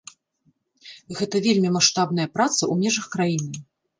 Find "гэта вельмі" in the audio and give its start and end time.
1.19-1.69